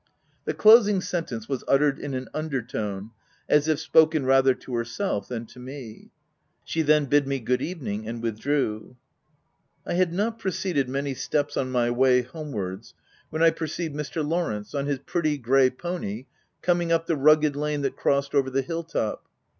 The 0.45 0.55
closing 0.55 0.99
sentence 0.99 1.47
was 1.47 1.63
uttered 1.67 1.99
in 1.99 2.15
an 2.15 2.27
under 2.33 2.63
tone, 2.63 3.11
as 3.47 3.67
it' 3.67 3.77
spoken 3.77 4.25
rather 4.25 4.55
to 4.55 4.73
herself 4.73 5.27
than 5.27 5.45
to 5.45 5.59
me. 5.59 6.09
She 6.65 6.81
then 6.81 7.05
bid 7.05 7.27
me 7.27 7.39
good 7.39 7.61
evening 7.61 8.07
and 8.07 8.19
with 8.19 8.39
drew. 8.39 8.97
104 9.83 9.83
THE 9.83 9.83
TENANT 9.83 9.85
I 9.85 9.93
had 9.99 10.11
not 10.13 10.39
proceeded 10.39 10.89
many 10.89 11.13
steps 11.13 11.55
on 11.55 11.69
my 11.69 11.91
way 11.91 12.23
homewards, 12.23 12.95
when 13.29 13.43
I 13.43 13.51
perceived 13.51 13.93
Mr. 13.95 14.27
Lawrence, 14.27 14.73
on 14.73 14.87
his 14.87 14.97
pretty 14.97 15.37
grey 15.37 15.69
pony, 15.69 16.25
coming 16.63 16.91
up 16.91 17.05
the 17.05 17.15
rugged 17.15 17.55
lane 17.55 17.83
that 17.83 17.95
crossed 17.95 18.33
over 18.33 18.49
the 18.49 18.63
hill 18.63 18.83
top. 18.83 19.27